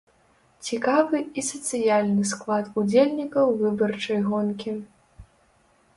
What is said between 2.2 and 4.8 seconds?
склад удзельнікаў выбарчай гонкі.